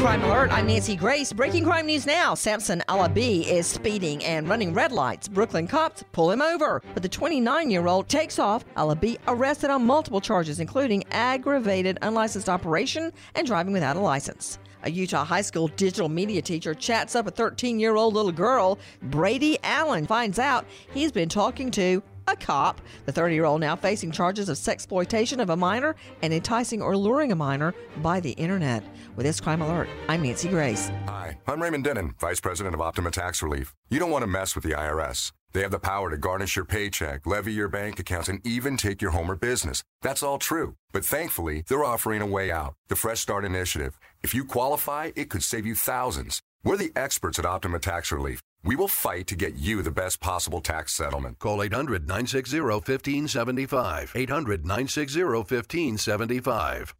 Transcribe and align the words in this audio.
Crime 0.00 0.24
Alert, 0.24 0.50
I'm 0.50 0.66
Nancy 0.66 0.96
Grace. 0.96 1.30
Breaking 1.30 1.62
crime 1.62 1.84
news 1.84 2.06
now. 2.06 2.34
Samson 2.34 2.82
Alabi 2.88 3.46
is 3.46 3.66
speeding 3.66 4.24
and 4.24 4.48
running 4.48 4.72
red 4.72 4.92
lights. 4.92 5.28
Brooklyn 5.28 5.66
cops 5.66 6.02
pull 6.12 6.30
him 6.30 6.40
over, 6.40 6.82
but 6.94 7.02
the 7.02 7.08
29 7.08 7.70
year 7.70 7.86
old 7.86 8.08
takes 8.08 8.38
off. 8.38 8.64
Alabi 8.76 9.18
arrested 9.28 9.68
on 9.68 9.84
multiple 9.84 10.22
charges, 10.22 10.58
including 10.58 11.04
aggravated 11.10 11.98
unlicensed 12.00 12.48
operation 12.48 13.12
and 13.34 13.46
driving 13.46 13.74
without 13.74 13.96
a 13.96 14.00
license. 14.00 14.58
A 14.84 14.90
Utah 14.90 15.22
high 15.22 15.42
school 15.42 15.68
digital 15.68 16.08
media 16.08 16.40
teacher 16.40 16.72
chats 16.72 17.14
up 17.14 17.26
a 17.26 17.30
13 17.30 17.78
year 17.78 17.94
old 17.94 18.14
little 18.14 18.32
girl. 18.32 18.78
Brady 19.02 19.58
Allen 19.62 20.06
finds 20.06 20.38
out 20.38 20.64
he's 20.94 21.12
been 21.12 21.28
talking 21.28 21.70
to 21.72 22.02
a 22.26 22.36
cop. 22.36 22.80
The 23.06 23.12
30 23.12 23.34
year 23.34 23.44
old 23.44 23.60
now 23.60 23.76
facing 23.76 24.10
charges 24.10 24.48
of 24.48 24.56
sexploitation 24.56 25.40
of 25.40 25.50
a 25.50 25.56
minor 25.56 25.94
and 26.22 26.32
enticing 26.32 26.82
or 26.82 26.96
luring 26.96 27.32
a 27.32 27.36
minor 27.36 27.74
by 28.02 28.20
the 28.20 28.32
internet. 28.32 28.82
With 29.16 29.26
this 29.26 29.40
crime 29.40 29.62
alert, 29.62 29.88
I'm 30.08 30.22
Nancy 30.22 30.48
Grace. 30.48 30.90
Hi, 31.06 31.38
I'm 31.46 31.62
Raymond 31.62 31.84
Denon, 31.84 32.14
Vice 32.18 32.40
President 32.40 32.74
of 32.74 32.80
Optima 32.80 33.10
Tax 33.10 33.42
Relief. 33.42 33.74
You 33.90 33.98
don't 33.98 34.10
want 34.10 34.22
to 34.22 34.26
mess 34.26 34.54
with 34.54 34.64
the 34.64 34.72
IRS. 34.72 35.32
They 35.52 35.62
have 35.62 35.72
the 35.72 35.80
power 35.80 36.10
to 36.10 36.16
garnish 36.16 36.54
your 36.54 36.64
paycheck, 36.64 37.26
levy 37.26 37.52
your 37.52 37.68
bank 37.68 37.98
accounts, 37.98 38.28
and 38.28 38.44
even 38.46 38.76
take 38.76 39.02
your 39.02 39.10
home 39.10 39.30
or 39.30 39.36
business. 39.36 39.82
That's 40.00 40.22
all 40.22 40.38
true. 40.38 40.76
But 40.92 41.04
thankfully, 41.04 41.64
they're 41.66 41.84
offering 41.84 42.22
a 42.22 42.26
way 42.26 42.50
out 42.52 42.74
the 42.88 42.96
Fresh 42.96 43.20
Start 43.20 43.44
Initiative. 43.44 43.98
If 44.22 44.34
you 44.34 44.44
qualify, 44.44 45.10
it 45.16 45.28
could 45.28 45.42
save 45.42 45.66
you 45.66 45.74
thousands. 45.74 46.40
We're 46.62 46.76
the 46.76 46.92
experts 46.94 47.38
at 47.38 47.46
Optima 47.46 47.78
Tax 47.78 48.12
Relief. 48.12 48.40
We 48.62 48.76
will 48.76 48.88
fight 48.88 49.26
to 49.28 49.36
get 49.36 49.54
you 49.54 49.80
the 49.80 49.90
best 49.90 50.20
possible 50.20 50.60
tax 50.60 50.94
settlement. 50.94 51.38
Call 51.38 51.62
800 51.62 52.02
960 52.02 52.60
1575. 52.60 54.12
800 54.14 54.66
960 54.66 55.24
1575. 55.24 56.94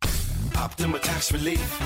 Optima 0.57 0.99
Tax 0.99 1.33
Relief. 1.33 1.81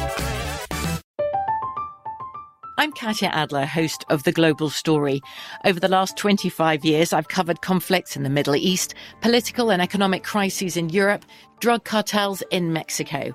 I'm 2.78 2.92
Katya 2.92 3.28
Adler, 3.28 3.66
host 3.66 4.04
of 4.10 4.22
The 4.22 4.32
Global 4.32 4.70
Story. 4.70 5.20
Over 5.64 5.80
the 5.80 5.88
last 5.88 6.16
25 6.16 6.84
years, 6.84 7.12
I've 7.12 7.28
covered 7.28 7.60
conflicts 7.60 8.16
in 8.16 8.22
the 8.22 8.30
Middle 8.30 8.56
East, 8.56 8.94
political 9.20 9.72
and 9.72 9.82
economic 9.82 10.22
crises 10.22 10.76
in 10.76 10.88
Europe, 10.88 11.24
drug 11.60 11.84
cartels 11.84 12.42
in 12.50 12.72
Mexico. 12.72 13.34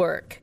work. 0.00 0.42